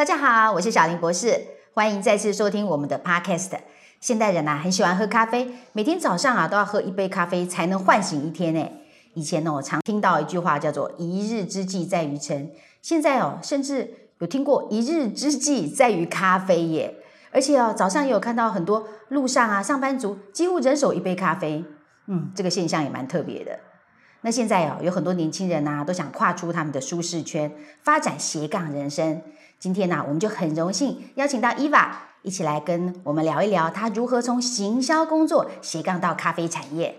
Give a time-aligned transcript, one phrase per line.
[0.00, 1.38] 大家好，我是小林博士，
[1.74, 3.50] 欢迎再次收听我们的 Podcast。
[4.00, 8.66] 现代人呐、很喜欢喝咖啡，每天早上啊都要喝一杯咖啡才能唤醒一天呢。
[9.12, 12.50] 以前呢，我常听到一句话叫做“一日之计在于晨”，
[12.80, 13.90] 现在哦，甚至
[14.20, 16.94] 有听过“一日之计在于咖啡”耶。
[17.30, 21.62] 而且哦，早上也有看到很多路上啊，上班族几乎人手一杯咖啡，
[22.06, 23.60] 嗯，这个现象也蛮特别的。
[24.22, 29.20] 那现在哦，有很多年轻人呐、都想跨出他们的舒适圈，发展斜杠人生。
[29.60, 36.96] 今天呢、我们就很荣幸邀请到伊娃一起来跟我们聊一聊，她如何从行销工作斜杠到咖啡产业。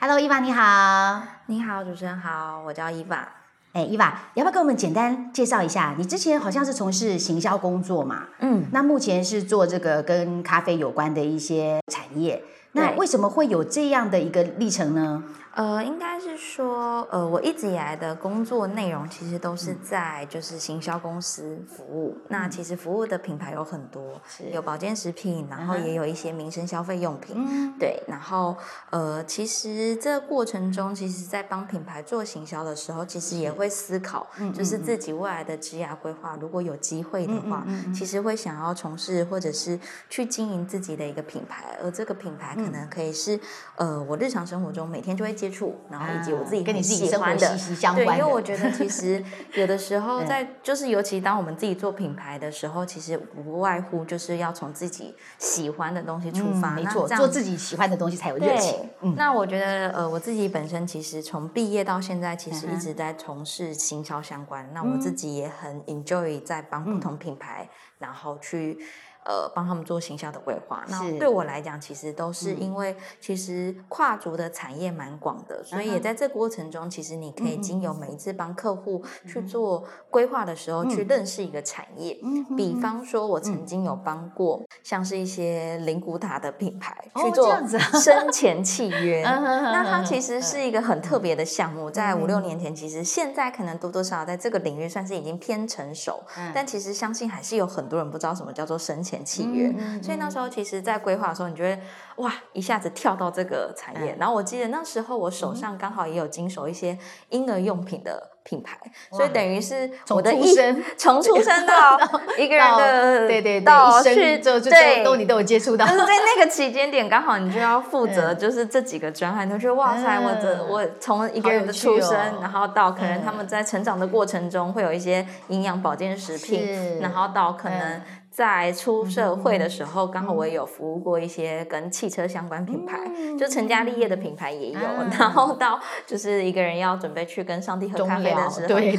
[0.00, 1.22] Hello，伊娃你好。
[1.46, 3.28] 你好，主持人好，我叫伊娃。
[3.74, 5.94] 哎，伊娃，要不要跟我们简单介绍一下？
[5.96, 8.24] 你之前好像是从事行销工作嘛？
[8.40, 12.42] 嗯，那目前是做这个跟咖啡有关的一些产业。
[12.72, 15.22] 那对为什么会有这样的一个历程呢？
[15.60, 19.58] 呃，应该是说，呃，我一直以来的工作内容其实都嗯。
[19.58, 22.16] 是在就是行销公司服务。
[22.28, 24.18] 那其实服务的品牌有很多，
[24.54, 27.36] 有保健食品，然后也有一些民生消费用品。
[27.36, 28.56] 嗯，对，然后
[28.88, 42.64] 呃，其实这个过程中，其实在帮品牌做行销的时候，其实也会思考，嗯就是自己未来的职业规划，如果有机会的话，其实会想要从事或者是去经营自己的一个品牌，而这个品牌嗯。
[42.64, 43.38] 可能可以是、
[43.76, 49.22] 呃我日常生活中每天就会接触，然后以及我自己啊跟你自己生活喜欢的息息相对，关的因为我觉得其实
[49.54, 58.88] 有的时候嗯在就是尤其当我们自己做品牌的时候，其实不外乎就是要从自己喜欢的东西出发，嗯没错，做自己喜欢的东西才有热情。
[59.00, 64.68] 嗯，那我觉得呃，我自己本身其实从毕业到现在，其实一直在从事行销相关。
[64.72, 68.78] 那我自己也很 enjoy 在帮嗯不同品牌，然后去。
[69.24, 70.84] 呃，帮他们做行销的规划。
[70.88, 72.60] 那对我来讲，其实都是嗯。
[72.60, 82.18] 因为其实跨足的产业蛮广的，所以也在这过程中，其实你可以经由每一次帮客户去做规划的时候，去认识一个产业。
[82.22, 87.54] 嗯比方说，我曾经有帮过像是一些灵骨塔的品牌去做
[88.00, 89.22] 生前契约。
[89.22, 96.52] 那它其实是一个很特别的项目，在嗯五六年前，其实现在可能多多少少在这个领域算是已经偏成熟，嗯。
[96.54, 99.72] 但其实相信还是有很多人不知道什么叫做生前契约。
[100.02, 101.82] 所以那时候其实，在规划的时候，你觉得
[102.16, 104.12] 哇，一下子跳到这个产业。
[104.12, 106.96] 嗯然后我记得那时候我手上刚好也有经手一些
[107.30, 108.76] 婴儿用品的品牌，
[109.10, 111.98] 所以等于是从我的一出生从出生 到
[112.36, 115.92] 一个人的对对对，到去就就对都你都有接触到 就。
[115.92, 128.02] 是在那个期间点，刚好你就要负责，嗯就是这几个专案，你就觉得哇塞，我这嗯我从一个人的出生，哦然后到可能他嗯们在成长的过程中会有一些营养保健食品，然后到可能嗯
[128.40, 132.98] 在出社会的时候，刚好我也有服务过一些跟汽车相关品牌，
[133.38, 135.10] 就成家立业的品牌也有，嗯。
[135.10, 138.96] 然后到就是一个人要准备去跟上帝喝咖啡的时候，对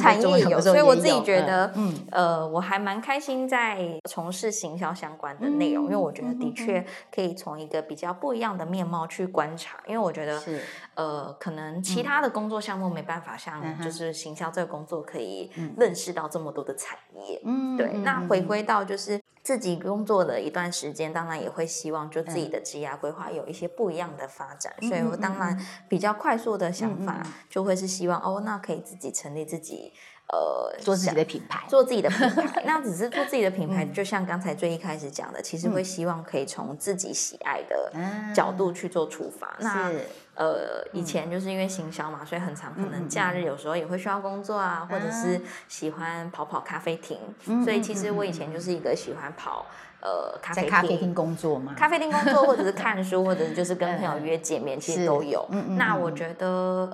[0.00, 1.94] 产业有，所以我自己觉得，嗯。
[2.10, 3.78] 呃，我还蛮开心在
[4.10, 10.60] 从事行销相关的内容，因为我觉得的确可以从一个比较不一样的面貌去观察，因为我觉得是
[10.94, 15.74] 呃，可能其他的工作项目没办法嗯像就是行销这个工作可以嗯。
[15.76, 17.40] 认识到这么多的产业。
[17.44, 29.92] 嗯对，那回归到就是自己工作的一段时间，当然也会希望就嗯自己的职业规划有一些不一样的发展，所以我当然比较快速的想法就会是希望哦，那可以自己成立自己
[30.28, 33.74] 呃做自己的品牌，做自己的品牌，那只是做自己的品嗯。
[33.74, 38.32] 牌，就像刚才最一开始讲的，其实会希望可以从自己喜爱的啊。
[38.34, 39.56] 角度去做出发。
[39.60, 40.00] 那是
[40.34, 47.18] 呃，以前就是因为行销嘛，所以很常可能假日有时候也会需要工作啊，或者是喜欢跑跑咖啡厅。
[47.62, 49.66] 所以其实我以前就是一个喜欢跑
[50.04, 50.70] 呃咖啡厅。
[50.70, 51.74] 在咖啡厅工作吗？
[51.76, 55.44] 咖啡厅工作，或者是 看书，或者是就是跟朋友约见面，其是实都有。
[55.50, 56.46] 嗯那我觉得，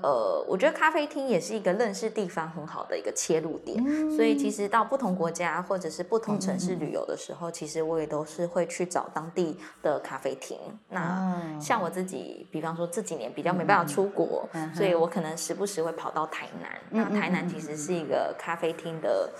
[0.02, 3.82] 呃，我觉得咖啡厅也是一个认识地方很好的一个切入点。
[3.86, 10.56] 嗯所以其实到不同国家或者是不同城市旅游的时候，其实我也都是会去找当地的咖啡厅。
[10.88, 16.70] 那哦像我自己，比方说这几年比较没办法出国，所以我可能时不时会跑到台南。
[16.90, 19.30] 那台南其实是一个咖啡厅的，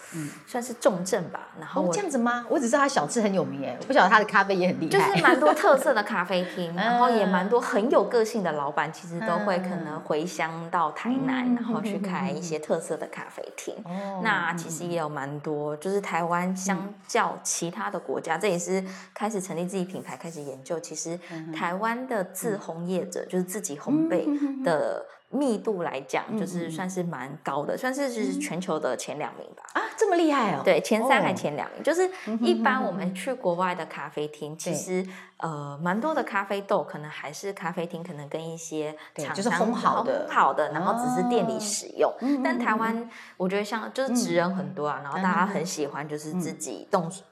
[0.46, 1.48] 算是重镇吧。
[1.58, 2.44] 然后哦这样子吗？
[2.48, 5.16] 我只知道它小吃很有名哎，我不晓得他的咖啡也很厉害就。
[5.16, 7.48] 是蛮多特色的咖啡厅， 然后也蛮嗯。
[7.48, 10.00] 多很有个性的老板，其实都会可能嗯。
[10.00, 13.74] 回乡到台南，嗯然后去开一些特色的咖啡厅。
[13.84, 14.20] 哦。
[14.22, 18.84] 那其实也有蛮多，就是台湾相较其他的国家，这也是
[19.14, 20.78] 开始成立自己品牌，开始研究。
[20.80, 24.62] 其实嗯台湾的自烘业者，就是自己烘焙嗯。
[24.62, 29.62] 的密度来讲，就是算是蛮高的，算是是全球的前两名吧。
[29.74, 30.62] 啊，这么厉害哦！
[30.64, 31.34] 对，前三还哦。
[31.34, 32.10] 前两名，就是
[32.40, 35.06] 一般我们去国外的咖啡厅，其对实
[35.36, 40.26] 呃蛮多的咖啡豆可能还是咖啡厅可能跟一些对就是厂商烘好的。
[40.28, 42.12] 烘好的，然后只是店里哦使用。
[42.42, 47.22] 但台湾我觉得像就是职人很多啊，然后大家嗯很喜欢就是自己动手。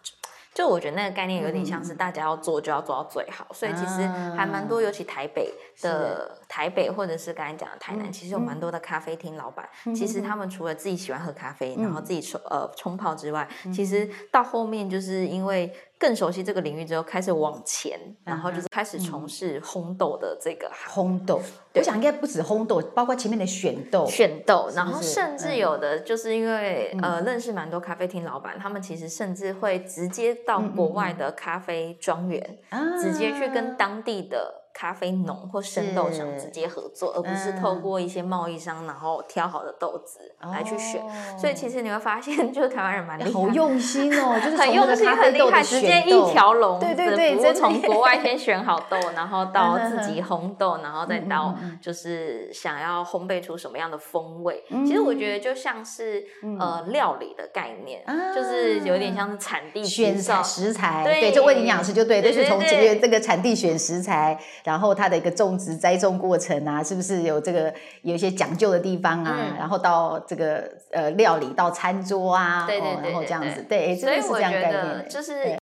[0.54, 4.04] 就我觉得那个概念有点像嗯是大家要做就要做到最好，所以其实
[4.36, 4.66] 还蛮啊。
[4.68, 21.40] 多，尤其台北的台北或者是刚才讲的台南，嗯其实有蛮多的咖啡厅老板，其实他们除了自己喜欢喝咖啡，然后自己冲呃冲泡之外，其实到后面就是因为更熟悉这个领域之后，开始往前，然后就是开始从事烘豆的这个烘豆，
[21.74, 25.56] 我想应该不止烘豆，包括前面的选豆，选豆，然后甚至嗯。
[25.58, 27.28] 有的就是因为、呃。
[27.28, 40.18] 认识蛮多咖啡厅老板，他们其实甚至会直接到国外的咖啡庄园，啊直接去跟当地的咖啡农或生豆商直接合作，而不是透过一些贸易商然后挑好的豆子
[40.52, 41.02] 来去选。
[41.38, 54.64] 所以其实你会发现，就是台湾人蛮厉害，好用心哦，就是很用心咖啡豆的很厉害，直接一条龙对对对真的从国外先选好豆，然后 到嗯自己烘豆，然后再嗯到就是想要烘焙出什么样的风味。
[54.70, 56.24] 嗯其实我觉得就像是
[56.58, 64.38] 呃料理的概念，啊就是有点像是产地选材食材，对对，就问营养师就对，对就是从这个这个产地选食材，
[64.68, 67.72] 然后它的一个种植栽种过程啊，是不是有这个
[68.02, 69.34] 有一些讲究的地方啊？
[69.38, 75.58] 嗯然后到这个呃料理到餐桌啊，对对哦然后这样子，对，真所以是这样觉得概念的，就是对。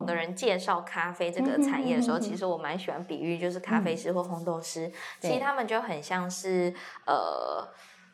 [0.00, 4.88] 有的人介绍咖啡这个产业的时候，其实我蛮喜欢比喻，就是咖啡师或烘豆师，
[5.20, 6.72] 其对实他们就很像是
[7.06, 7.68] 呃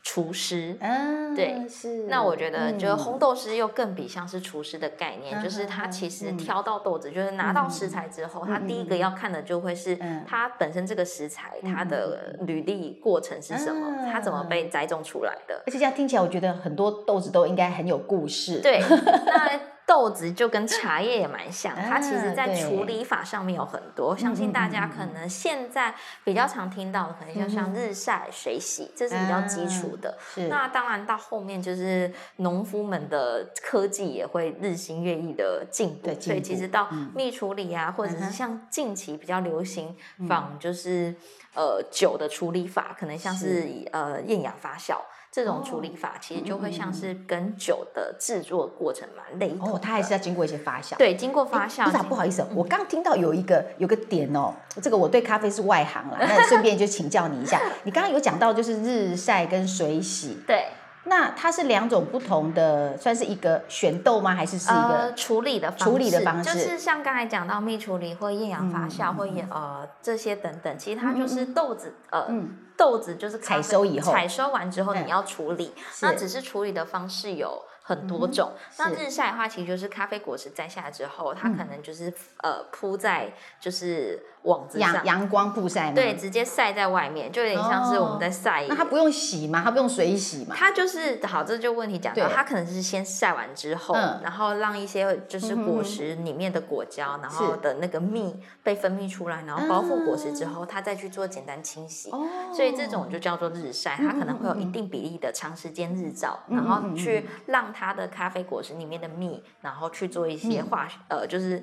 [0.08, 2.04] 厨师，嗯，对是。
[2.06, 15.60] 那我觉得，就是嗯烘豆师又更比像是厨师的概念，嗯就是他嗯其实嗯挑到豆子，就是拿到食材之后，他第一个要看的就会是嗯它本身这个食材它的履历过程是什么，它怎么被栽种出来的。
[15.66, 18.60] 而且这样听起来，我觉得很多豆子都应该很有故事。
[18.60, 18.78] 对，
[19.26, 19.50] 那
[19.86, 22.60] 豆子就跟茶叶也蛮像，它其实在对。
[22.60, 25.94] 处理法上面有很多，相信大家可能现在
[26.24, 30.18] 比较常听到的，可能就像日晒、水洗，这是比较基础的。
[30.34, 30.48] 是。
[30.48, 37.12] 那当然，到后面就是农夫们的科技也会日新月异的进步，对所以其实到嗯。
[37.14, 39.96] 蜜处理啊，或者是像近期比较流行
[40.28, 41.14] 仿就是
[41.54, 43.88] 呃酒的处理法，可能像是是。
[43.92, 44.96] 呃厌氧发酵。
[45.36, 49.74] 这种处理法其实就会像是跟酒的制作过程蛮类同的。
[49.74, 50.96] 哦，它还是要经过一些发酵。
[50.96, 51.84] 对经过发酵。
[51.84, 57.60] 不是不好意思哦，我刚听到有一个有个点哦，这个我对咖啡是外行啦，那顺便就请教你一下。
[57.84, 60.68] 你刚刚有讲到就是日晒跟水洗，对
[61.06, 64.34] 那它是两种不同的，算是一个选豆吗？
[64.34, 65.14] 还是是一呃个？
[65.14, 72.26] 处理的方式处理的方式就是像刚才讲到蜜处理或厌氧发酵或厌呃这些等等，其实它就是豆子呃。
[72.28, 75.72] 嗯豆子就是采收以后采收完之后嗯你要处理，
[76.02, 78.52] 那只是处理的方式有很多种。
[78.76, 82.12] 那是日晒的话，其实就是咖啡果实摘下来之后，它可能就是、
[82.42, 85.92] 呃铺在就是网子上阳，阳光曝晒吗？
[85.94, 88.64] 对，，直接晒在外面，就有点像是我们在晒。
[88.68, 89.60] 那它不用洗吗？
[89.64, 90.54] 它不用水洗吗？
[90.56, 102.10] 它就是好，这就问题讲到，对它可能是先晒完之后，嗯然后让一些就是果实里面的果胶，然后的那个蜜被分泌出来，然后包覆果实之后，它再去做简单清洗。
[102.10, 111.62] 哦所以这种就叫做日晒，它可能会有一定比例的长时间日照，嗯然后去让它的咖啡果实里面的蜜，然后去做一些化学，呃，就是。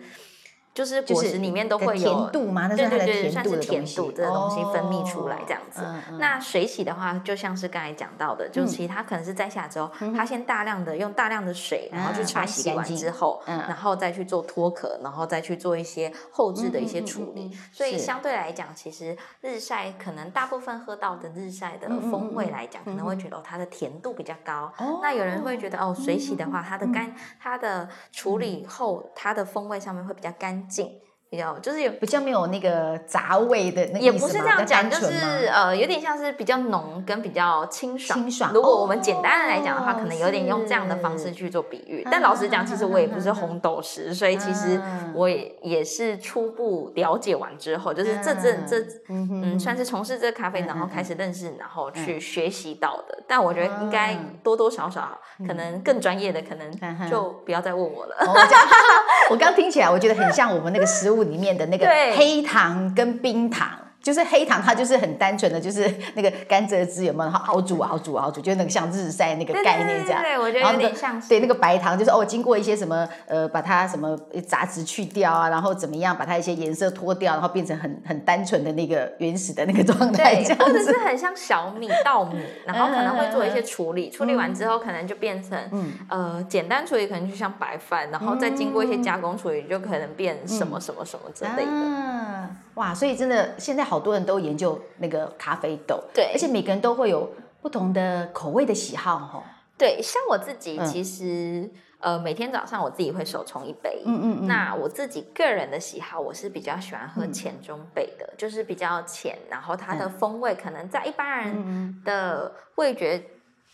[0.73, 2.67] 就是果实里面都会有甜度嘛？
[2.67, 5.81] 对对对，算是甜度这个东西分泌出来这样子。
[5.81, 17.51] 哦嗯那水洗的话，就像是刚才讲到的，就其实它可能是摘下之后，它先大量的用大量的水，然后去嗯把它擦洗完洗干净之后，嗯然后再去做脱壳，然后再去做一些后置的一些处理。
[17.71, 24.71] 所以相对来讲，其实日晒可能大部分喝到的日晒的风味来讲，可能会觉得哦它的甜度比较高。
[24.77, 30.89] 哦那有人会觉得哦，水洗的话，它的干，它的处理后，它的风味上面会比较干净。
[31.33, 38.19] 比较就是有比较没有那个杂味的那个也不是这样讲，就是呃，有点像是比较浓跟比较清爽。
[38.19, 42.07] 清爽如果我们简单的来讲的话，哦可能有点用这样的方式去做比喻。
[42.11, 53.23] 但老实讲，其实我也不是红豆师，所以其实嗯我也也是初步了解完之后，就是这这这嗯嗯，算是从事这个咖啡，嗯然后嗯开始认识，然后去学习到的。
[53.27, 58.15] 但我觉得应该嗯多多少少，可能更专业的，可能就不要再问我了。
[59.31, 63.82] 我刚听起来，我觉得很像我们那个食物里面的那个黑糖跟冰糖。
[64.03, 67.31] 就是黑糖，它就是很单纯的，就是那个甘蔗汁有没有？
[67.31, 70.21] 然后熬煮熬煮熬煮，就是那个像日晒那个概念这样。
[70.21, 71.19] 对，我觉得有点像。
[71.21, 92.49] 对，那个白糖就是哦，经过一些什么呃，把它什么杂质去掉啊，然后怎么样把它一些颜色脱掉，然后变成很很单纯的那个原始的那个状态，这样或者是很像小米稻米，然后可能会做一些处理，处理完之后可能就变成嗯呃简单处理，可能就像白饭，然后再经过一些加工处理，就可能变什么什么什么之类的。
[92.75, 99.43] 哇，所以真的现在好多人都研究那个咖啡豆，对，而且每个人都会有不同的口味的喜好，哈。
[99.77, 104.47] 对，像我自己其实呃每天早上我自己会手冲一杯，嗯嗯嗯。
[104.47, 113.23] 那我自己个人的喜好，我是比较喜欢喝浅中杯的，就是比较浅，然后它的风味可能在一般人的味觉。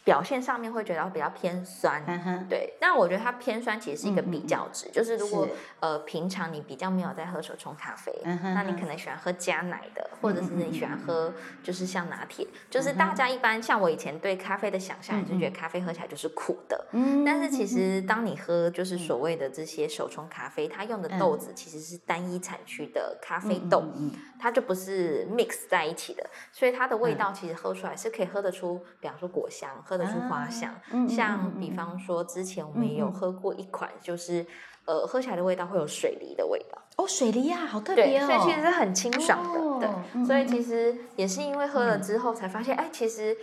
[0.10, 2.04] 表现上面会觉得比较偏酸，
[2.50, 2.74] 对。
[2.82, 5.48] 但我觉得它偏酸其实是一个比较值，就是如果
[5.82, 16.88] 呃平常你比较没有在喝手冲咖啡，那你可能喜欢喝加奶的，或者是你喜欢喝就是像拿铁，就是大家一般像我以前对咖啡的想象，就觉得咖啡喝起来就是苦的。
[16.94, 17.24] 嗯。
[17.24, 23.84] 但是其实当你喝就是所谓的这些手冲咖啡，它用的豆子其实是单一产区的咖啡豆，
[24.40, 29.99] 它就不是 mix 在一起的，所以它的味道其实喝出来是可以喝得出，比方说果香喝。
[30.00, 30.74] 得出花香，
[31.08, 34.44] 像比方说之前我们也有喝过一款，就是
[34.86, 36.79] 呃喝起来的味道会有水梨的味道。
[37.00, 38.26] 哦，水梨呀，好特别哦！
[38.26, 39.42] 所以其实是很清爽
[39.80, 40.26] 的，对。
[40.26, 43.38] 所以其实也是因为喝了之后才发现，哎，其实，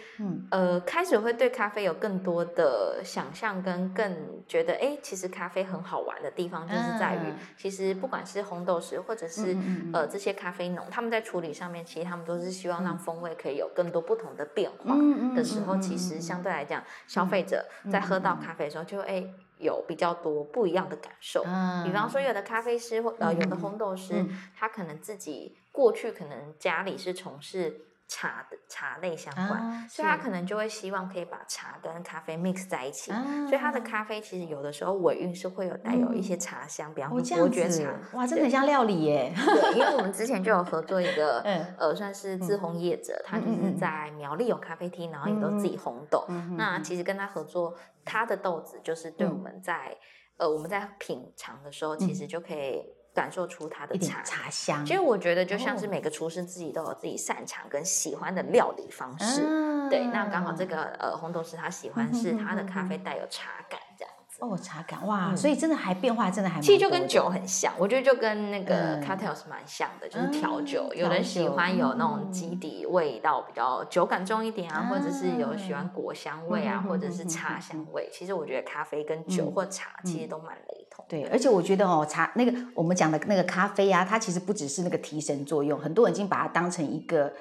[0.51, 4.15] 呃，开始会对咖啡有更多的想象，跟更
[4.47, 9.57] 觉得，哎，其实咖啡很好玩的地方，就是在于，其实不管是红豆石或者是
[9.95, 14.95] 呃这些咖啡农，他们在处理上面，其实他们都是希望让风味可以有更多不同的变化
[15.35, 19.25] 的时候，其实相对来讲，消费者在喝到咖啡的时候，就哎。
[19.59, 21.43] 有比较多不一样的感受，
[21.85, 27.81] 比方说有的咖啡师或呃有的烘豆师，他可能自己过去可能家里是从事。
[28.09, 33.11] 茶的茶类相关，所以他可能就会希望可以把茶跟咖啡 mix 在一起，
[33.49, 39.33] 所以他的咖啡其实有的时候尾韵是会有带有一些茶香，比方说伯爵茶，哇，真的很像料理耶。
[39.35, 41.41] 对，因为我们之前就有合作一个，
[41.79, 46.25] 呃，算是自烘业者，他就是在苗栗有咖啡厅，然后也都自己烘豆。
[46.57, 49.97] 那其实跟他合作，他的豆子就是对我们在
[50.37, 52.96] 呃我们在品尝的时候，其实就可以。
[53.17, 59.41] 感受出它的茶茶香，其实我觉得就像是每个厨师自己都有自己擅长跟喜欢的料理方式。
[59.89, 63.81] 对，那刚好这个呃红豆师他喜欢是他的咖啡带有茶感
[64.39, 70.93] 哦，茶感哇，所以真的还变化真的还，其实就跟酒很像，我觉得就跟那个 cocktails 蛮像的，就是调酒。
[70.95, 78.11] 有人喜欢有那种基底味道比较酒感重一点啊，或者是有喜欢果香味啊，或者是茶香味。
[78.13, 81.03] 其实我觉得咖啡跟酒或茶其实都蛮雷同。
[81.09, 87.33] 对，而且我觉得哦，茶那个我们讲的那个咖啡啊，它其实不只是那个提神作用，很多人已经把它当成一个。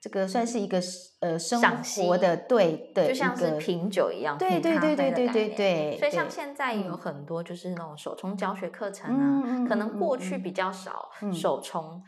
[0.00, 0.80] 这个算是一个
[1.20, 5.96] 呃生活的对对，就像是品酒一样，对对对对对对对。
[5.98, 12.00] 所以像现在有很多就是那种手冲教学课程啊，可能过去比较少手冲，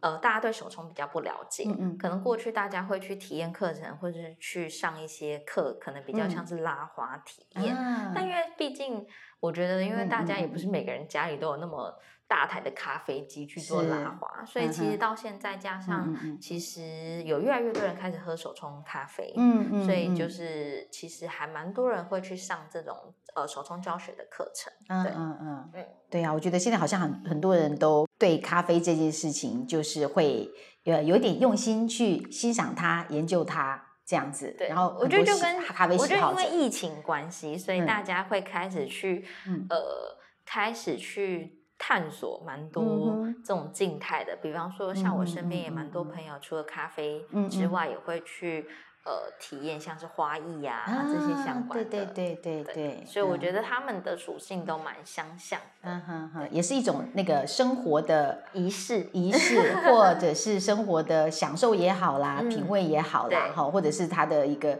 [0.00, 1.64] 呃，大家对手冲比较不了解，
[1.98, 7.74] 可能过去大家会去体验课程或者是去上一些课，可能比较像是拉花体验。
[8.14, 9.06] 但因为毕竟
[9.40, 11.98] 我觉得，因为大家也不是每个人家里都有那么。
[12.28, 22.94] 大台的咖啡机去做拉花，所以其实到现在加上，其实有越来越多人开始喝手冲咖啡，嗯嗯，所以就是其实还蛮多人会去上这种
[23.34, 30.50] 呃手冲教学的课程，嗯嗯嗯嗯，对呀，我觉得现在好像很很多人都对咖啡这件事情就是会
[30.84, 39.24] 呃有点用心去欣赏它、研究它这样子，对，然后我觉得就跟咖啡，我觉得因为疫情关系，所以大家会开始去
[39.70, 41.56] 呃开始去。
[41.78, 48.66] 探索蛮多这种静态的，比方说像我身边也蛮多朋友，除了咖啡之外，也会去
[49.04, 51.84] 呃体验像是花艺呀这些相关的。
[51.84, 53.04] 对对对对对。
[53.06, 55.60] 所以我觉得他们的属性都蛮相像。
[55.82, 64.78] 嗯哼哼，也是一种那个生活的仪式，仪式或者是生活的享受也好啦， 品味也好啦，哈，或者是他的一个。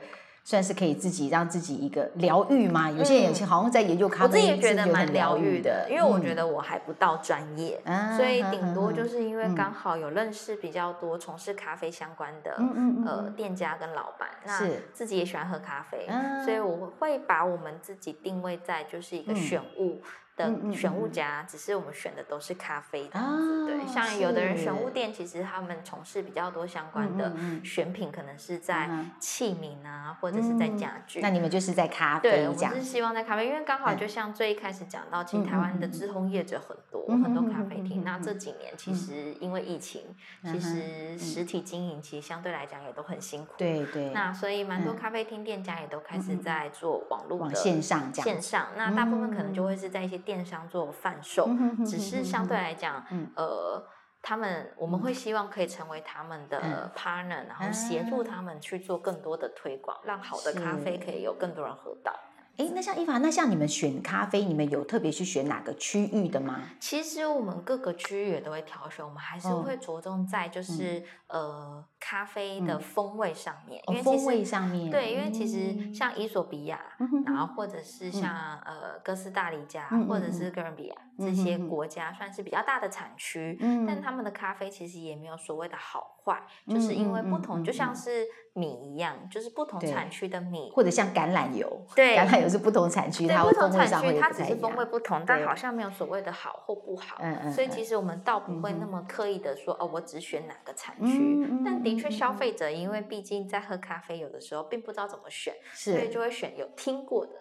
[0.48, 2.90] 算是可以自己让自己一个疗愈嘛？
[2.90, 7.78] 有些人好像在研究咖啡，我自己也觉得蛮疗愈的，因为我觉得我还不到专业，
[8.16, 12.56] 所以顶多就是因为刚好有认识比较多从事咖啡相关的
[13.04, 14.58] 呃店家跟老板，那
[14.94, 16.08] 自己也喜欢喝咖啡，
[16.42, 20.00] 所以我会把我们自己定位在就是一个选物。
[20.38, 23.66] 的选物家，只是我们选的都是咖啡这样子。
[23.66, 31.20] 对，像有的人选物店，其实他们从事比较多相关的选品，可能是在器皿啊，或者是在家具。
[31.20, 38.04] 那你们就是在咖啡对，我们是希望在咖啡，因为刚好就像最一开始讲到，其实台湾的制烘业者很多，很多咖啡厅。
[38.04, 40.02] 那这几年其实因为疫情，
[40.44, 43.54] 其实实体经营其实相对来讲也都很辛苦。
[43.58, 44.10] 对对。
[44.10, 48.68] 那所以蛮多咖啡厅店家也都开始在做网络的线上线上。
[48.76, 51.48] 那大部分可能就会是在一些电商做贩售，
[51.86, 53.02] 只是相对来讲，
[53.34, 53.82] 呃，
[54.20, 62.12] 他们我们会希望可以成为他们的 partner，然后协助他们去做更多的推广，让好的咖啡可以有更多人喝到。
[62.58, 66.60] 哎，那像伊凡，那像你们选咖啡，你们有特别去选哪个区域的吗？
[66.78, 76.80] 其实我们各个区域也都会挑选，我们还是会着重在就是呃咖啡的风味上面，因为风味上面对，因为其实像伊索比亚，
[77.26, 88.26] 然后或者是像呃哥斯达黎加或者是哥伦比亚这些国家，算是比较大的产区，但他们的咖啡其实也没有所谓的好坏，就是因为不同，就像是。
[88.54, 97.18] 米一样，就是不同产区的米，或者像橄榄油，对，橄榄油是不同产区，它不同产区它只是风味不同，但好像没有所谓的好或不好。
[97.20, 97.52] 嗯嗯。
[97.52, 101.62] 所以其实我们倒不会那么刻意的说，哦，我只选哪个产区。
[101.64, 107.32] 但的确，消费者因为毕竟在喝咖啡，有的时候并不知道怎么选，所以就会选有听过的。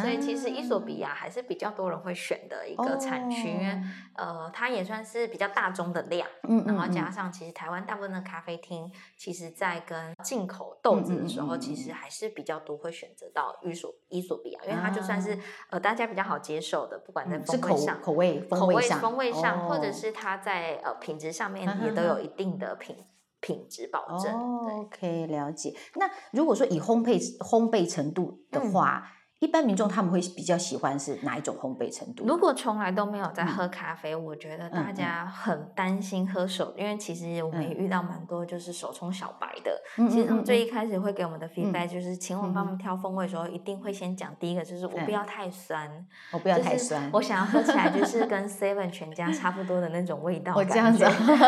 [0.00, 3.78] 所以其实伊索比亚还是比较多人会选的一个产区，因为
[4.14, 22.96] 呃，它也算是比较大宗的量，嗯，然后加上其实台湾大部分的咖啡厅，其实在跟进口豆子的时候，其实还是比较多会选择到伊索伊索比亚，因为它就算是呃大家比较好接受的，不管在风味上、口味、口味、风味上，或者是它在呃品质上面也都有一定的品
[23.42, 24.32] 品质保证。
[24.80, 25.76] OK，了解。
[25.96, 29.12] 那如果说以烘焙烘焙程度的话。
[29.42, 32.24] 一般民众他们会比较喜欢是哪一种烘焙程度？
[32.24, 39.82] 如果从来都没有在喝咖啡，我觉得大家很担心喝手，因为其实我们也遇到蛮多就是手冲小白的。
[40.08, 45.90] 其实他们最一开始会给我们的 feedback 就是请我们帮他们挑风味的时候，一定会先讲第一个就是我不要太酸，
[46.30, 50.54] 我不要太酸，我想要喝起来就 是跟 Seven 全家差不多的那种味道。
[50.54, 51.04] 我这样子，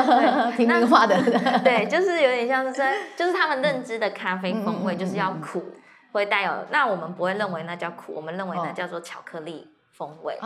[0.59, 1.17] 平民化的，
[1.63, 5.63] 对，就是有点像是在就是他们认知的咖啡风味就是要苦。
[6.18, 9.74] 会带有，那我们不会认为那叫苦，我们认为那叫做巧克力。
[9.97, 10.37] 风味，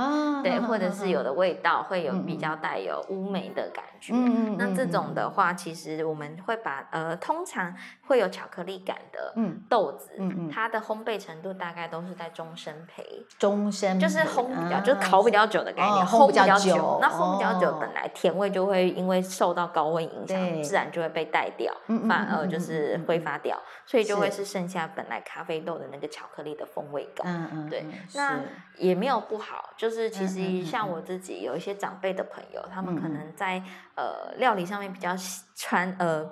[0.43, 4.13] 对，或者是有的味道会有比较带有乌梅的感觉。
[4.59, 7.75] 那这种的话，其实我们会把呃，通常
[8.07, 9.35] 会有巧克力感的
[9.67, 10.11] 豆子，
[10.53, 13.03] 它的烘焙程度大概都是在中深焙。
[13.39, 16.99] 中深就是烘比较，就是烤比较久的概念，烘比较久。
[17.01, 21.73] 那烘比较久，本来甜味就会因为受到高温影响，自然就会被带掉，
[22.07, 27.27] 反而就是挥发掉，所以就会是剩下本来咖啡豆的那个巧克力的风味感。
[27.27, 28.39] 嗯嗯，对，那
[28.77, 29.38] 也没有不。
[29.39, 33.63] 好，就是其实像我自己有一些长辈的朋友，他们可能在
[33.95, 35.17] 呃料理上面比较
[35.55, 36.25] 穿呃，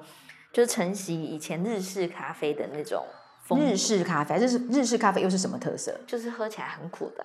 [0.53, 3.07] 就是承袭以前日式咖啡的那种。
[3.55, 5.95] 日式咖啡，日式日式咖啡又是什么特色？
[6.07, 7.25] 就是喝起来很苦的，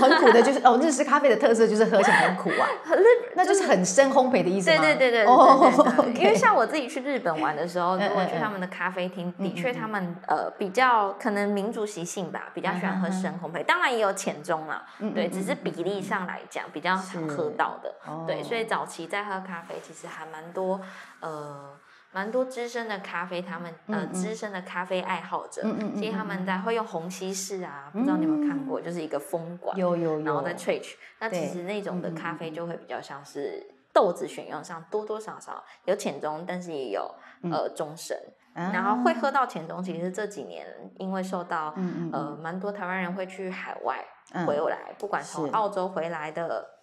[0.00, 2.66] 很苦的，就是哦，日式咖啡的特色就是喝起来很苦啊，
[3.36, 4.82] 那就是很深烘焙的意思吗？
[4.82, 6.14] 对对对对。
[6.14, 17.94] 因为像我自己去日本玩的时候，如果去他们的咖啡厅，的确他们呃比较可能民族习性吧，比较喜欢喝深烘焙，当然也有浅中啦，对，只是比例上来讲比较常喝到的，
[18.26, 20.80] 对，所以早期在喝咖啡其实还蛮多
[21.20, 21.70] 呃。
[22.12, 25.62] 蛮多资深的咖啡，他们呃资深的咖啡爱好者，
[25.96, 30.98] 其实他们在会用虹吸式啊，不知道你有没有看过，就是一个风管，有有有，然后再萃取。
[31.20, 38.16] 那其实那种的咖啡就会比较像是豆子选用上多多少少有浅棕，但是也有呃中深。
[38.52, 40.66] 然后会喝到浅棕，其实这几年
[40.98, 41.72] 因为受到
[42.12, 44.04] 呃蛮多台湾人会去海外
[44.44, 46.79] 回来，不管从澳洲回来的。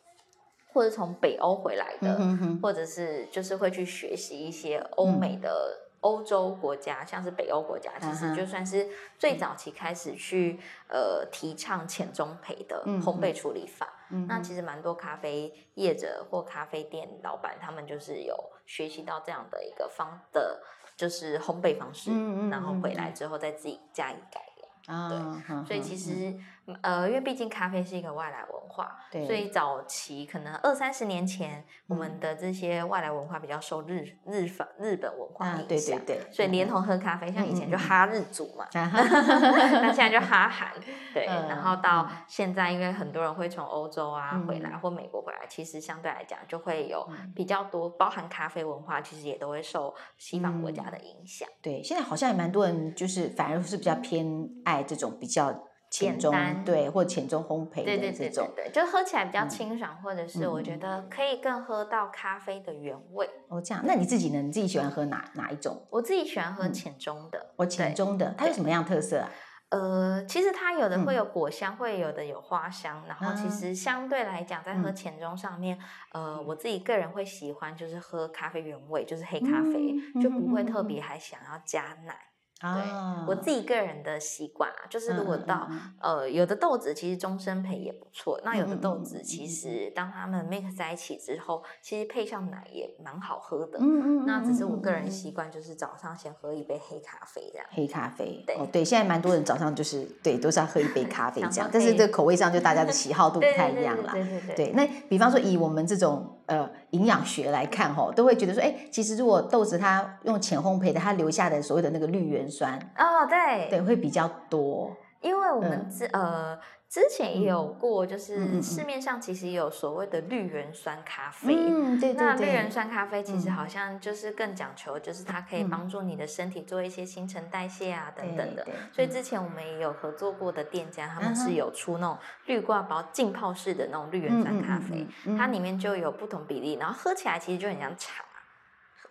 [0.78, 2.20] 或者从北欧回来的，
[2.62, 8.88] 或者是就是会去学习一些欧美的欧洲国家，像是北欧国家，其实就算是
[9.18, 13.92] 最早期开始去呃提倡浅中培的烘焙处理法。
[14.28, 18.36] 那其实蛮多咖啡业者或咖啡店老板，他们就是有
[18.68, 20.62] 学习到这样的一个方的，
[20.96, 22.12] 就是烘焙方式，
[22.52, 24.42] 然后回来之后再自己加以改
[24.86, 25.10] 良。
[25.10, 26.38] 对，所以其实。
[26.82, 40.74] 呃，因为毕竟咖啡是一个外来文化，所以早期可能二三十年前，我们的这些外来文化比较受日日本日本文化影响，对对对，所以连同喝咖啡，像以前就哈日族嘛 那现在就哈韩，
[41.14, 51.48] 对，然后到现在，因为很多人会从欧洲啊回来或美国回来，其实相对来讲就会有比较多包含咖啡文化，其实也都会受西方国家的影响。
[51.62, 55.67] 对，现在好像也蛮多人就是反而是比较偏爱这种比较。
[55.90, 58.52] 浅中简单对，或浅中烘焙对对对对的这种。
[58.56, 63.30] 对，就喝起来比较嗯清爽，或者是我觉得可以更喝到咖啡的原味。
[63.48, 64.42] 哦，这样，那你自己呢？
[64.42, 65.86] 你自己喜欢喝哪哪一种？
[65.90, 69.30] 我自己喜欢喝嗯浅中的，我浅对中的，它有什么样特色啊？
[69.70, 75.78] 呃，其实它有的会嗯有果香，会有的有花香，然后其啊实相对来讲，在喝嗯浅中上面，
[76.14, 82.18] 呃，我自己个人会喜欢就是喝咖啡原味，就是黑咖啡，嗯就不会特别还想要加奶。
[82.62, 93.78] 啊，我自己个人的习惯啊，就是如果到、嗯呃有的豆子其实终身配也不错，那有的豆子其嗯实当它们 mix 在一起之后，其实配上奶也蛮好喝的。
[93.80, 97.68] 嗯嗯，那只是嗯我个人习惯，就是早上先喝一杯黑咖啡这样。
[97.70, 104.14] 黑咖啡，对哦，对，现在蛮多人早上就是对都是要喝一杯咖啡这样，但是这个口味上就大家的喜好度不对对对太一样啦。
[104.14, 114.98] 对对对对，那比方说以我们这种呃营养学来看吼，都会觉得说，哎，其实如果豆子它用浅烘焙的，它留下的所谓的那个绿原酸，哦，对，对，会比较多。
[115.22, 121.54] 因为我们嗯、呃之前也有过，就是嗯市面上其实有所谓的绿原酸咖啡。
[121.54, 128.74] 嗯，对那对那，绿原酸咖啡其实嗯好像就是更讲求，就是它可以嗯帮助你的身体做一些新陈代谢啊等等的对。
[128.94, 135.06] 所以嗯之前我们也有合作过的店家，他们是有出那种绿挂包浸泡式的那种绿原酸咖啡，
[135.38, 138.24] 它里面就有不同比例，然后喝起来其实就很像茶。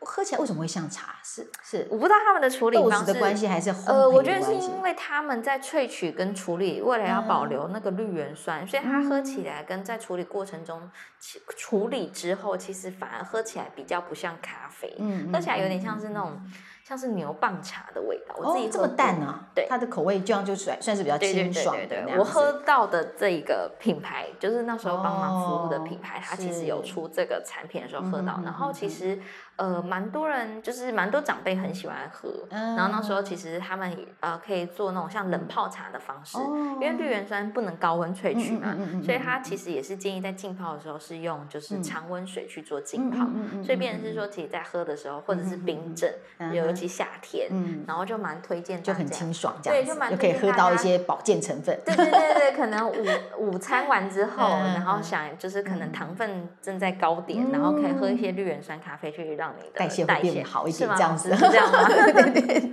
[0.00, 1.16] 喝起来为什么会像茶？
[1.24, 16.40] 是是我不知道他们的处理豆方式子的关系还是烘呃，我焙觉得是因为他们在萃取跟处理，为了要保嗯留那个绿原酸，所以它喝起来跟在处理过程中其处理之后，其实反而喝起来比较不像咖啡，嗯喝起来有点嗯像是那种
[16.84, 18.36] 像是牛蒡茶的味道。
[18.38, 29.18] 我哦这么自己喝过淡啊，对它的口味这样就算算是比较清爽对对对，的我喝到的这一个品牌，就是那时候帮忙服务的品牌，哦它其实有出这个产品的时候喝到，嗯然后其实
[29.56, 36.38] 呃蛮多人就是蛮多长辈很喜欢喝，然后那时候其实他们呃可以做那种像冷泡茶的方式，
[36.74, 43.26] 因为绿原酸不能高温萃取嘛所以它其实也是建议在浸泡的时候是用就是嗯常温水去做嗯浸泡，
[43.64, 44.04] 所以变成嗯。
[44.06, 46.12] 是说，其实在喝的时候或者是冰镇，
[46.52, 51.76] 尤其夏天，嗯，然后就蛮推荐就很清爽这样对，就蛮就可以喝到一些保健成分。
[51.84, 52.94] 对对对对，可能午
[53.38, 55.02] 午餐完之后，然后嗯。
[55.02, 55.92] 想就是可能嗯。
[55.92, 58.26] 糖分正在高点，然后可以喝一些。
[58.36, 61.88] 绿原酸咖啡，去让你的代谢会代变好一点这样子老师是这样吗？
[61.88, 62.70] 对对对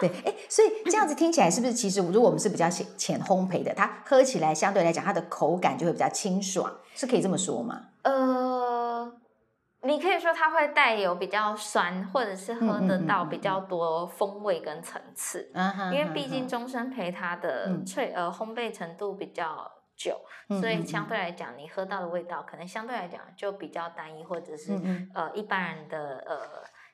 [0.00, 7.80] 对，哎， 所以这样子听起来是不是其实如果我们是比较浅浅烘焙的，它喝起来相对来讲它的口感就会比较清爽，是可以这么说吗？
[8.02, 9.12] 呃，
[9.82, 15.50] 你可以说它会带有比较酸，或者是喝得到比较多风味跟层次，
[15.92, 19.72] 因为毕竟终身陪它的嗯萃呃烘焙程度比较。
[19.96, 24.72] 久，嗯所以相对来讲，你喝到的味道可能相对来讲就比较单一，或者是
[25.14, 26.38] 呃一般人的呃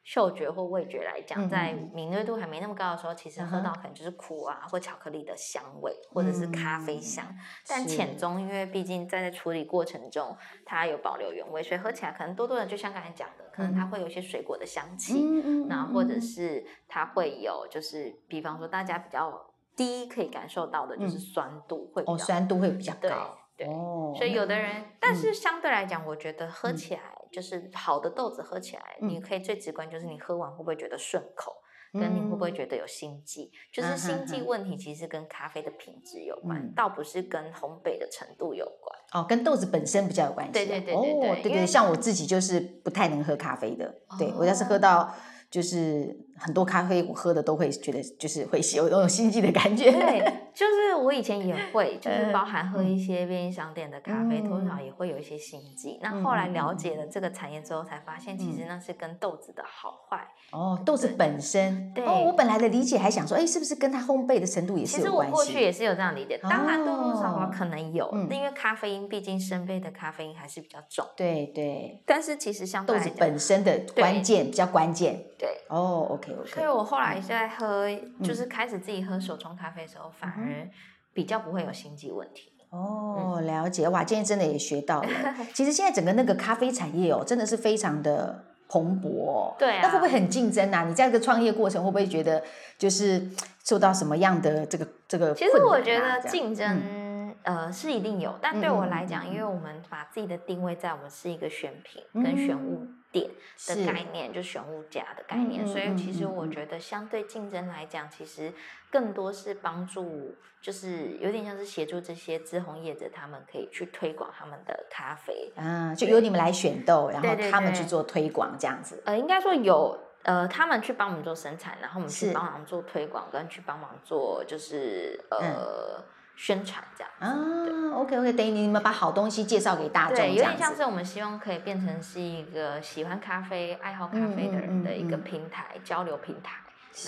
[0.04, 1.90] 嗅觉或味觉来讲，在嗯。
[1.94, 7.24] 敏锐度还没那么高的时候，其实喝到可能就是苦啊或巧克力的香味，或者是咖啡香。
[7.68, 7.88] 但是。
[7.88, 15.22] 浅中，因为毕竟在在处理过程中，它有保留原味，所以喝起来可能多多的，就像刚才讲的，可能它会有一些水果的香气，
[15.68, 23.38] 然后或者是它会有，就是比方说大家比较第一可以感受到的就是酸度会比哦，较酸度会比较对高。
[23.56, 23.66] 对。
[23.66, 29.08] 哦，所以有的人，但嗯是相对来讲，我觉得喝起来就是好的豆子喝起来，嗯。
[29.08, 31.54] 你可以最直观就是你喝完会不会觉得顺口，
[31.92, 36.72] 跟你会不会觉得有心悸，就是嗯心悸问题其实跟咖啡的品质有关，嗯。
[36.74, 38.98] 倒不是跟烘焙的程度有关。
[39.12, 40.52] 哦，跟豆子本身比较有关系啊。
[40.52, 43.94] 对对对对哦，对对对，像我自己就是不太能喝咖啡的。
[44.18, 44.78] 对我要是喝哦。
[44.78, 45.14] 到
[45.50, 49.92] 就是很多咖啡，我喝的都会觉得就是会有有种心悸的感觉。
[49.92, 50.20] 对，
[50.52, 56.00] 就是我以前也会，就是嗯包含喝一些便利商店的咖啡，多少嗯也会有一些心悸。
[56.02, 60.26] 那嗯后来了解了这个产业之后，才发现其实那是跟豆子的好坏。
[60.50, 61.92] 哦，豆子本身。
[61.94, 65.33] 对哦，我本来的理解还想说，哎，是不是跟它烘焙的程度也其实我是有关系？
[65.33, 71.07] 过去也是有这样理解，当然多多少少哦可能有，嗯因为咖啡因毕竟生杯的咖啡因还是比较重。
[71.16, 75.24] 对对，但是其实像豆子本身的关键比较关键。
[75.38, 76.62] 对，哦，OK 所 OK。
[76.62, 77.88] 以我后来在喝，
[78.23, 80.68] 就是开始自己喝手冲咖啡的时候，反嗯而
[81.12, 82.53] 比较不会有心悸问题。
[82.71, 84.03] 哦，了解哇！
[84.03, 85.09] 今天真的也学到了。
[85.53, 89.55] 其实现在整个那个咖啡产业哦，真的是非常的蓬勃、哦。
[89.59, 90.85] 对啊那会不会很竞争啊？
[90.85, 92.42] 你在这个创业过程会不会觉得
[92.79, 93.29] 就是
[93.62, 96.81] 受到什么样的这个这个、其实我觉得竞争。
[96.83, 97.12] 嗯
[97.45, 103.31] 呃，是一定有，但对我来讲，因为我们把自己的定位在我们是一个选品跟选物店
[103.68, 108.53] 的概念，就选物价的概念，所以其实我觉得相对竞争来讲，其实
[108.90, 115.53] 更多是帮助，就是有点像是协助这些自红业者，他们可以去推广他们的咖啡。
[115.57, 119.03] 嗯，就由你们来选豆，然后他们去做推广这样子。
[119.05, 126.03] 呃，应该说有呃，他们去帮我们做生产，然后我们去是帮忙做推广，跟去帮忙做就是呃、
[126.42, 127.12] 宣传这样。
[127.20, 130.31] 啊，OK OK，等于你们把好东西介绍给大众，对。
[130.31, 136.57] 有点像是我们希望可以变成是一个喜欢咖啡、爱好咖啡的人的一个嗯嗯嗯嗯平台、交流平台，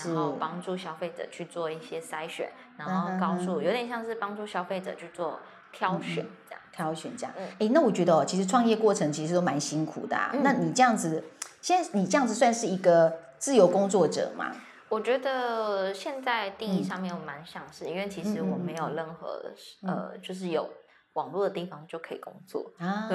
[0.05, 5.41] 然后帮助消费者去做一些筛选，然后告诉，哼有点像是帮助消费者去做
[5.73, 6.61] 挑选这样。
[6.71, 10.29] 挑选这样，嗯哎、那我觉得哦，其实创业过程其实都蛮辛苦的、啊。
[10.31, 11.21] 嗯那你这样子，
[11.61, 14.53] 现在你这样子算是一个自由工作者吗？
[14.89, 19.51] 我觉得现在定义嗯上面我蛮想是，因为其实嗯嗯我没有任何
[19.87, 20.69] 呃，就是有
[21.13, 23.09] 网络的地方就可以工作， 啊，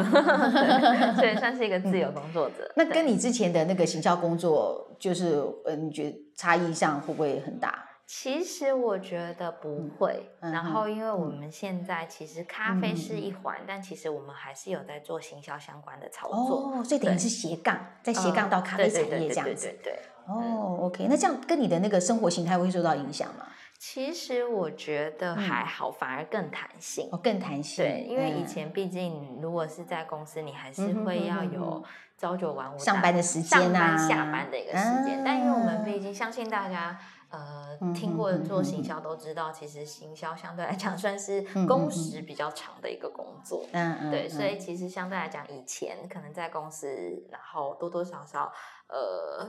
[1.16, 2.70] 所以算是一个自由工作者。
[2.76, 7.86] 那跟你之前的那个行销工作，就是呃，你觉得差异上会不会很大？
[8.12, 19.66] 其实我觉得不会，嗯然后因为我们现在其实咖啡是一环，但其实我们还是有在做行销相关的操作，哦，所以等于是斜杠，在斜嗯杠到咖啡产对对对对业这样子。
[19.66, 19.98] 对对对。
[20.30, 23.46] 哦，OK，那这样跟你的那个生活形态会受到影响吗？
[23.78, 27.08] 其实我觉得还好，反而更弹性。
[27.10, 27.84] 哦，更弹性。
[27.84, 31.82] 对，因为以嗯前毕竟如果是在公司，你还是会要有嗯
[32.18, 35.22] 朝九晚五上班的时间上班啊下班的一个时间。
[35.24, 36.98] 但因为我们啊毕竟相信大家。
[37.32, 43.64] 呃嗯，听过做行销都知道，其实行销相对来讲算是嗯工嗯时比较长的一个工作。
[43.70, 46.88] 嗯嗯，对，嗯所以其实相对来讲，以前可能在公司，
[47.30, 48.52] 然后多多少少，
[48.88, 49.48] 呃，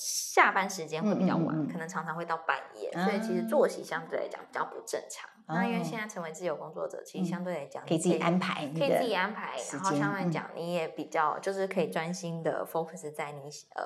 [0.00, 5.28] 下班时间会比较晚，嗯嗯嗯嗯可能常常会到半夜，啊所以其实作息相对来讲比较不正常。
[5.46, 13.40] 那因为哦现在成为自由工作者，其嗯实相对来讲可以自己安排可以自己安排，然后相对来讲，你也比较就是可以专心的 focus 在你
[13.74, 13.84] 呃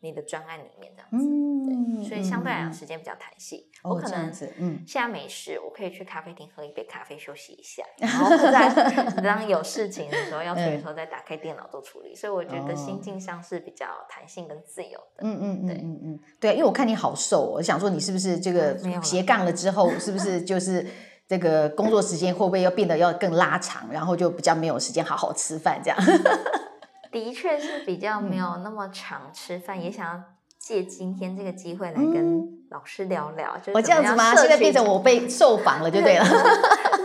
[0.00, 1.28] 你的专案里面这样子。
[1.70, 4.82] 嗯，所以相对来讲嗯时间比较弹性，哦我可能嗯。
[4.86, 8.68] 现在没事，我可以去咖啡厅喝一杯咖啡休息一下，然后在
[9.22, 15.22] 当有事情的时候要处理的时候再打开电脑做处理，所以我觉得心境上是比较弹性跟自由的。
[15.22, 20.86] 嗯嗯嗯对嗯嗯，对，因为我看你好瘦哦，我想说你是不是这个斜杠了之后，是不是就是
[21.26, 25.98] 这个工作时间会不会要变得要更拉长，然后就比较没有时间好好吃饭这样？
[27.10, 28.38] 的确是比较没嗯。
[28.38, 30.22] 有那么常吃饭，也想要
[30.58, 34.34] 借今天这个机会来嗯跟老师聊聊，就是我这样子吗？
[34.36, 36.24] 现在变成我被 受访了就对了。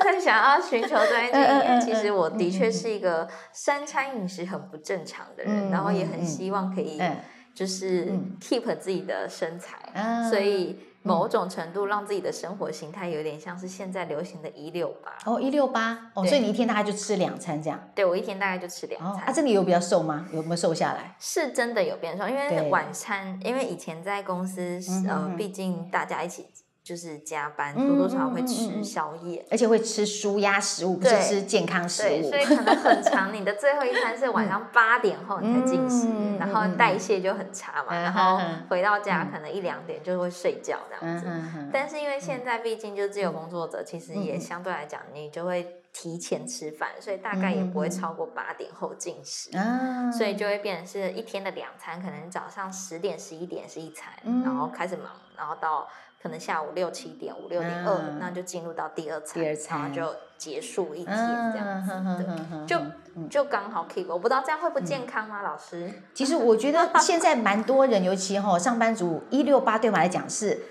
[0.03, 7.15] 在 想要寻求专业建议，其实我的确是一个三餐饮食很不正常的人，嗯然后也很希望可以嗯
[7.53, 15.11] 就是嗯 keep 自己的身材，嗯所以某种程度让自己的生活形态有点像是现在流行的一六八。
[15.25, 17.79] 哦，一六八哦，所以你一天大概就吃两餐这样。
[17.93, 19.25] 对我一天大概就吃两哦，餐。
[19.25, 20.25] 啊，这里有比较瘦吗？
[20.33, 21.15] 有没有瘦下来？
[21.19, 26.47] 是真的有变瘦，因为晚餐，因为以前在公司，嗯呃嗯，毕竟大家一起
[26.83, 32.37] 就是加班，嗯多多少少会吃嗯宵夜，而且会吃舒压食物，不是吃健康食对，物所。
[32.37, 33.31] 以可能很长。
[33.33, 39.31] 你的最后一餐是晚上八点后你才进食，嗯然后代谢就很差嘛，嗯然后回到家嗯。
[39.31, 41.69] 可能一两点就会睡觉这样嗯子。
[41.71, 49.55] 但是因为现在毕竟就是自由工作者，其实也相对来讲，你就会提前吃饭，所以大概也不会超过八点后进食。
[49.57, 54.43] 啊，所以就会变成是一天的两餐，可能早上十点、十一点是一餐，嗯。
[54.43, 55.87] 然后开始忙，然后到
[56.23, 61.15] 可能下午六七点、五六点二、啊那就进入到第二餐，第二餐然后就结束一天
[61.51, 62.77] 这样就
[63.15, 65.41] 嗯就刚好 keep，我不知道这样会不健康吗？
[65.41, 65.91] 老师？
[66.15, 70.61] 其实我觉得现在蛮多人，尤其哈上班族一六八对我来讲是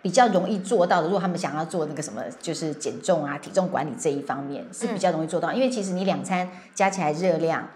[0.00, 1.08] 比较容易做到的。
[1.08, 7.68] 如果他们想要做那个什么，就是减重啊、体重管理这一方面是比较容易做到，因为其实你两餐加起来热量。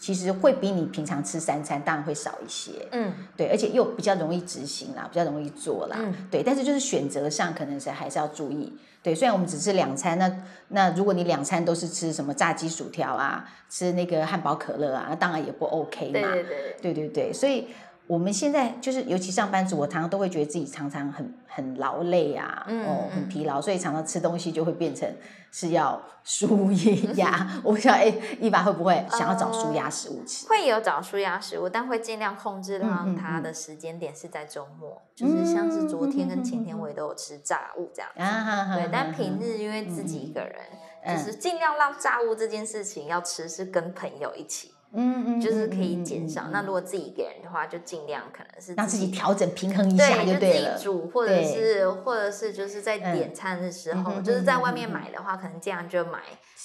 [0.00, 6.26] 其实会比你平常吃三餐当然会少一些，嗯，对，而且又比较容易执行啦，比较容易做啦，嗯。
[6.30, 6.42] 对。
[6.42, 9.14] 但是就是选择上可能是还是要注意，对。
[9.14, 10.32] 虽然我们只吃两餐，那
[10.68, 17.68] 那如果你两餐都是吃什么炸鸡薯条啊，吃那个汉堡可乐啊，那当然也不 OK 嘛，对对对，对对对，所以
[18.10, 25.08] 我们现在就是，尤其上班族，我常常都会觉得自己常常很很劳累啊，嗯很疲劳，所以常常吃东西就会变成
[25.52, 26.72] 是要 舒
[27.14, 27.48] 压。
[27.62, 30.48] 我不知道，哎，一把会不会想要找舒压食物吃？
[30.48, 38.74] 会有找舒压食物，但会尽量控制让它的时间点是在周末，就是像是昨天跟前天我也都有吃炸物这样子。
[38.74, 40.56] 对，但平日因为自己一个人，
[41.04, 46.48] 嗯就是尽量让炸物这件事情要吃是跟朋友一起，嗯嗯，就是可以嗯减少。
[46.50, 50.84] 那如果自己一个人的话，就尽量可能是让自己调整平衡一下对，就自己。
[50.84, 53.14] 煮，或者是或者是就是在嗯。
[53.14, 56.20] 点餐的时候，嗯就是在外面买的话，可能这样就买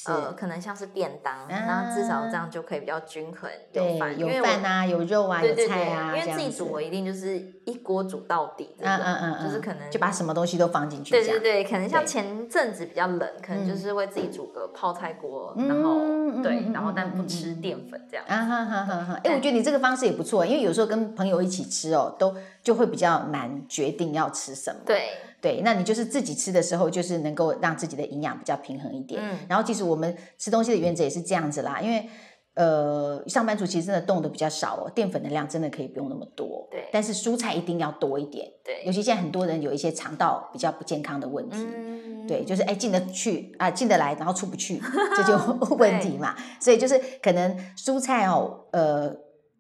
[0.08, 18.26] 呃，可能像是便当，啊然后至少这样就可以比较均衡，有，饭，有饭啊，有肉啊，有菜啊，因为自己煮我一定就是一锅煮到底这嗯种，嗯嗯嗯，就是可能就把什么东西都放进去，对对对，可能像前阵子比较冷，可能嗯就是会自己煮个泡菜锅，嗯然后对然后但不吃淀粉这这样。
[18.28, 19.20] 啊哈哈哈哈！
[19.24, 24.80] 哎，我觉得你这个方式也不错，因为有时候跟朋友一起吃哦，都就会比较难决定要吃什么。
[24.86, 25.10] 对
[25.42, 29.22] 对，那你就是自己吃的时候，就是能够让自己的营养比较平衡一点。
[29.24, 32.08] 嗯，然后其实我们吃东西的原则也是这样子啦，因为。
[32.56, 36.68] 呃，上班族其实真的动的比较少哦，淀粉的量真的可以不用那么多。
[36.72, 38.50] 对，但是蔬菜一定要多一点。
[38.64, 41.58] 对，尤其现在很多人有一些肠道比较不健康的问题。
[41.58, 44.82] 嗯，对，就是哎进得去啊进得来，然后出不去，
[45.18, 46.34] 这就问题嘛。
[46.60, 49.14] 所以就是可能蔬菜哦，呃，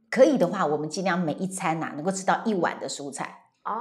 [0.10, 3.41] 可以的话，我们尽量每一餐呐能够吃到一碗的蔬菜。
[3.65, 3.73] 哦，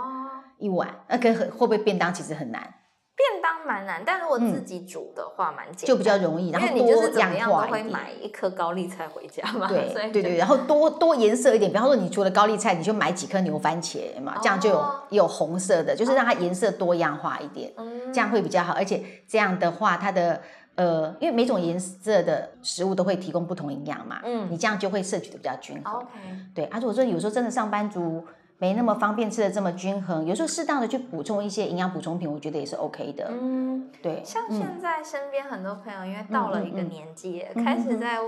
[0.59, 2.75] 一碗，那可会不会便当其实很难？
[3.17, 6.51] 便当蛮难，但如果自己煮的话蛮简单，就比较容易。
[6.51, 9.69] 然后你就是怎么样都会买一颗高丽菜回家嘛。
[9.71, 17.73] 对对对，然后多多颜色一点，比方说你除了高丽菜，你就买几颗牛番茄嘛，这样就有有红色的，就是让它颜色多样化一点，
[18.13, 18.73] 这样会比较好。
[18.73, 20.41] 而且这样的话，它的
[20.75, 26.05] 呃，因为每种颜色的食物都会提供不同营养嘛，嗯，你这样就会摄取的比较均衡。
[26.53, 28.25] 对，而且我说有时候真的上班族。
[28.59, 33.29] 没那么方便吃的这么均衡，有时候适当的去补充一些营养补充品，我觉得也是 OK 的。
[33.31, 34.23] 嗯，对。
[34.25, 38.19] 像现在身边很多朋友，因为到了一个年纪，开始在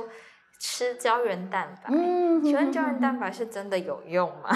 [0.59, 1.91] 吃胶原蛋白。
[1.93, 4.51] 嗯，请问胶原蛋白是真的有用吗？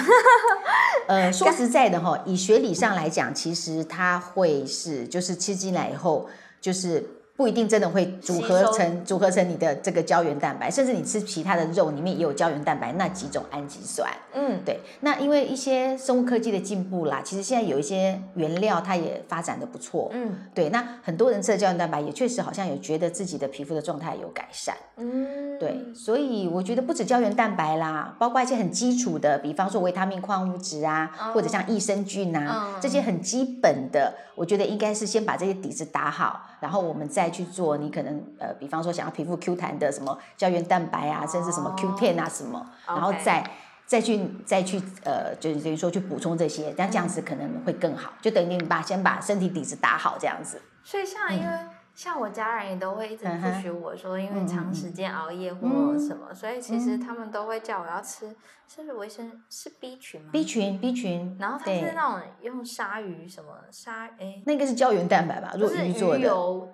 [1.07, 6.29] 呃， 说实在的哈，以学理上来讲，其实它会是，就是吃进来以后，
[6.59, 7.20] 就是。
[7.41, 14.07] 不一定真的会组合成组合成你的这个胶原蛋白，甚至你吃其他的肉里面也有胶原蛋白那几种氨基酸。
[14.35, 14.79] 嗯，对。
[14.99, 20.11] 那因为一些生物科技的进步啦，其实现在有一些原料它也发展的不错。
[20.13, 20.69] 嗯，对。
[20.69, 24.75] 那很多人吃的胶原蛋白也确实好像有觉得自己的皮肤的状态有改善。
[24.97, 25.83] 嗯，对。
[25.95, 37.30] 所以我觉得不止胶原蛋白啦，包括一些很基础的，比方说维他命、矿物质啊，或者像益生菌啊，这些很基本的，我觉得应该是先把这些底子打好，然后我们再。
[37.31, 43.43] 去做你可能呃，比方说想要皮肤 Q 弹的什么胶原蛋白啊，甚至什么 Q ten 啊什么，然后再
[43.85, 50.61] 再去再去呃，就是等于说去补充这些，那这样子可能会更好，就等于你把先把身体底子打好这样子。
[50.83, 51.59] 所以像因为。
[52.01, 55.67] 像我家人也都会一直咨询我说，因为长时间熬夜或
[55.99, 58.35] 什么，所以其实他们都会叫我要吃，
[58.67, 61.37] 是不是维生是 B 群吗？B 群，B 群。
[61.39, 65.53] 然后它是那种用鲨鱼什么鲨诶，那个是胶原蛋白吧？
[65.55, 66.27] 如果鱼做的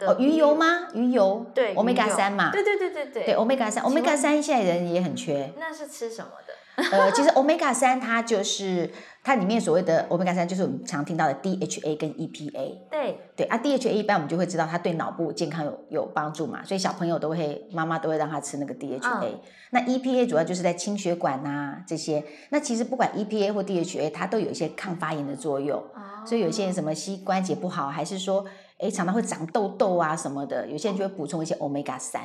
[0.07, 0.87] 哦，鱼油吗？
[0.93, 2.49] 鱼油对，Omega 三嘛。
[2.49, 3.25] 对对对对对。
[3.25, 5.51] 对 Omega 三，Omega 三现在人也很缺。
[5.59, 6.46] 那是吃什么的？
[6.77, 8.89] 呃，其实 Omega 三它就是
[9.23, 12.77] 它里面所谓的 Omega 三，就是我们常听到的 DHA 跟 EPA。
[12.91, 19.37] 对对啊，DHA 一般我们就会知道它对脑部健康有有帮助嘛，所以小朋友都会妈妈都会让他吃那个 DHA。
[19.71, 22.23] 那 EPA 主要就是在清血管呐这些。
[22.51, 25.79] 那其实不管 EPA 或 DHA，它都有一些抗发炎的作用。
[25.79, 26.23] 哦。
[26.25, 28.45] 所以有些人什么膝关节不好，还是说
[28.77, 32.21] 哎常常会长痘痘啊什么的，有些人就会补充一些 Omega 三。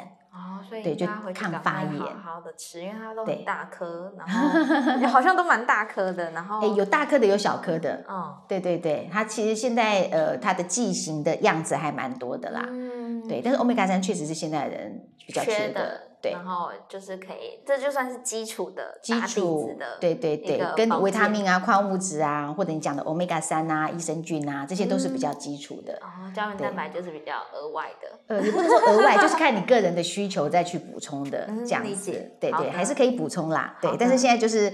[0.70, 16.12] 对，就抗发炎，好好的吃，因为它都很大颗，然后 好像都蛮大颗的，然后哎，有大颗的，有小颗的，嗯，对对对，它其实现在呃，它的剂型的样子还蛮多的啦，嗯，对，但是欧米伽三确实是现在人比较缺的。
[16.23, 25.95] 对，然后就是可以，这就算是基础的基础的，对对对，跟维他命啊、矿物质啊，或者你讲的欧米伽三啊、益生菌啊，这些都是比较基础的。
[26.01, 28.19] 哦，胶原蛋白就是比较额外的。
[28.29, 32.13] 呃，也不能说额外，就是看你个人的需求再去补充的这样子。
[32.39, 33.77] 对对，还是可以补充啦。
[33.83, 34.73] 对，但是现在就是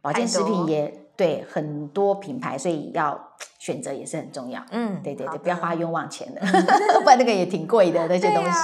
[0.00, 4.64] 保健食品也对很多品牌，所以要选择也是很重要。
[4.70, 6.40] 嗯，对对对，不要花冤枉钱的，
[7.02, 8.60] 不然那个也挺贵的那些东西。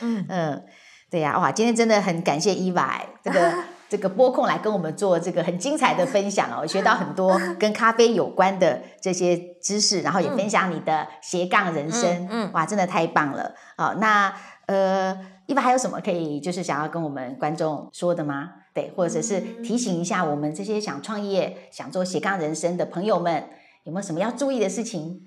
[0.00, 0.64] 嗯嗯。
[1.08, 1.52] 对呀，哇！
[1.52, 3.54] 今天真的很感谢伊娃 这个
[3.88, 13.54] 这个播控来跟我们做这个很精彩的分享哦， 学到很多跟咖啡有关的这些知识，然后也分享你的斜杠人生，嗯，哇，真的太棒了！
[13.76, 14.34] 好，那
[14.66, 15.16] 呃，
[15.46, 18.50] 伊娃还有什么可以就是想要跟我们观众说的吗？
[18.74, 23.48] 对，或者是提醒一下我们这些想创业、想做斜杠人生的朋友们，
[23.84, 25.25] 有没有什么要注意的事情？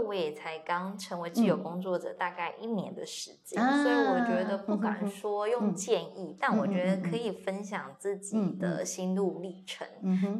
[0.00, 9.86] 我也才刚成为自由工作者大概一年的时间，所以我觉得不敢说用建议，但我觉得可以分享自己的心路历程。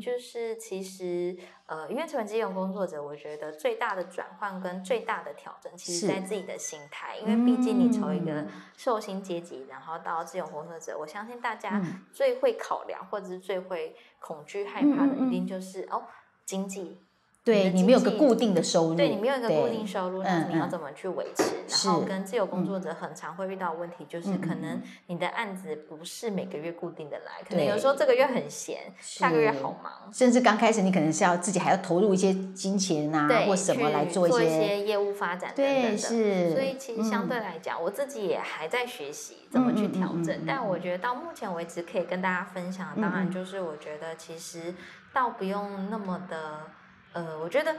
[0.00, 7.16] 就是其实呃，因为成为自由工作者，我觉得最大的转换跟最大的挑战，其实在自己的心态。
[7.18, 8.46] 因为毕竟你从一个
[8.76, 11.80] 受薪阶级，然后到自由工作者，我相信大家
[12.12, 16.02] 最会考量或者是最会恐惧害怕的，一定就是哦
[16.44, 16.98] 经济。
[17.42, 21.44] 对你没有个固定的收入，对你没有一个固定收入，嗯那你要嗯怎么去维持？
[21.86, 30.12] 然后跟自由工作者很常会遇到的问题，就是可能你的案子不是每个月固定的来，可能有时候这个月很闲，下个月好忙。
[30.12, 35.96] 甚至刚开始你可能是要自己还要投入一些金钱啊，或什么去来做一些，些业务发展等等对，的。
[35.96, 40.44] 是，所以其实相嗯对来讲，我自己也还在学习怎么去调整。
[40.46, 44.74] 但我觉得到目前为止，可以跟大家分享，嗯当然嗯就是我觉得其实
[45.12, 46.60] 倒不用那么的，
[47.12, 47.76] 呃，我觉得。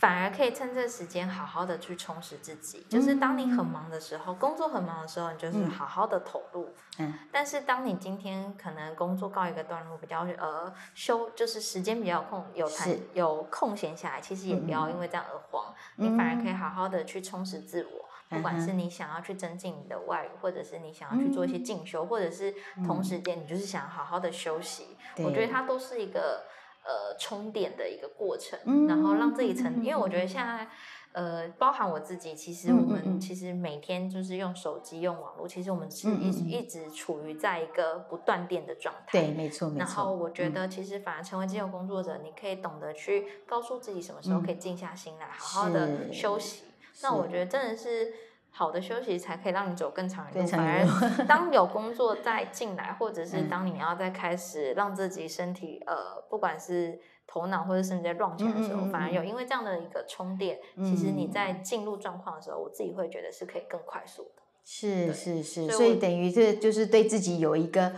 [0.00, 5.68] 反而可以趁这时间好好的去充实自己，就是当你很忙的时候，工作很忙的时候，你就是嗯。
[5.68, 6.72] 好好的投入。
[7.00, 7.12] 嗯。
[7.32, 16.06] 但是当你今天可能工作告一个段落，比较呃休，就是时间比较空，有弹有空闲下来，其实也不要嗯因为这样而慌，嗯。
[16.06, 18.08] 你反而可以好好的去充实自我。
[18.28, 18.74] 不管是。
[18.74, 22.54] 你想要去增进你的外语，或者是你想要去做一些进修，或者是
[22.86, 26.44] 同时间你就是想好好的休息，我觉得它都是一个
[26.88, 30.66] 呃充电的一个过程，嗯然后让这一层，嗯因为我觉得现在。
[31.12, 39.18] 呃，包含我自己，其实我们其实每天就是用手机、用网络，其实我们是一直一直处于在一个不断电的状态。
[39.22, 46.64] 对，没错没然后，我觉嗯得，其实反而成为自由工作者，你可以懂得去告诉自己什么时候嗯可以静下心来，好好的休息。
[47.02, 48.12] 那我觉得真的是
[48.58, 50.46] 好的休息，才可以让你走更长的路。
[50.48, 50.84] 反而
[51.28, 53.48] 当有工作再进来，或者是嗯。
[53.48, 61.30] 当你要再开始让自己身体呃，不管是头脑或者甚至在起来的时候，嗯嗯嗯反而有因为这样的一个充电，其实你嗯。
[61.30, 64.42] 在进入状况的时候，我自己会觉得是可以更快速的。
[64.64, 67.92] 是是是，所以等于这就是对自己有一个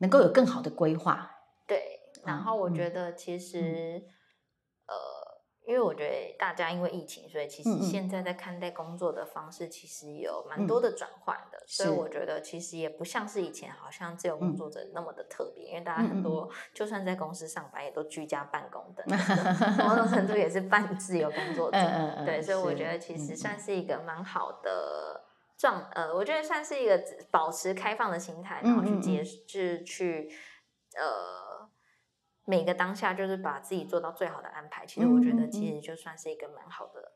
[0.00, 1.30] 能够有更好的规划，
[1.66, 4.02] 对，然嗯后我嗯觉得其实，
[4.86, 4.94] 呃，
[5.66, 10.66] 因为我觉得大家因为疫情，所以其实现在在看待工作的方式，其实有蛮嗯。
[10.66, 14.56] 多的转换的，所以我觉得其实也不像是以前好像自由工嗯。
[14.56, 19.56] 作者那么的特别，因为大家很多就算在公司上班，也都居家办公等等的，
[19.88, 21.78] 某种程度也是半自由工作者。
[22.24, 23.36] 对，所以我是觉得其实嗯。
[23.36, 25.24] 算是一个蛮好的
[25.56, 30.28] 状，呃，我觉得算是一个保持开放的心态，然后去接，就是去
[30.96, 31.43] 呃
[32.44, 34.84] 每个当下就是把自己做到最好的安排。
[34.86, 37.12] 其实我觉得其实就算是一个蛮好的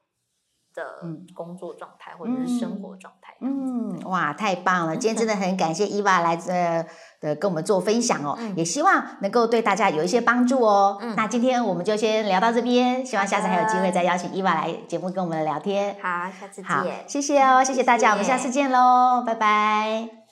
[0.74, 3.36] 的嗯工作状态或者是生活状态。
[3.40, 4.96] 嗯，哇，太棒了！
[4.96, 6.84] 今天真的很感谢伊娃来呃
[7.20, 10.98] 的跟我们做分享哦，嗯也希望能够对大家有一些帮助哦。
[11.00, 15.96] 嗯那今天我们就先聊到这边，希望下次还有机会再邀请伊娃来节目跟我们聊天。
[16.02, 17.04] 好，下次好见，。
[17.08, 20.27] 谢谢哦，谢谢大家，我们下次见喽，拜拜。